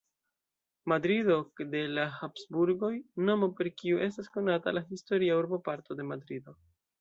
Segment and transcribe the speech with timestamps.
[0.91, 1.35] Madrido
[1.73, 2.89] de la Habsburgoj,
[3.27, 6.57] nomo per kiu estas konata la historia urboparto de Madrido.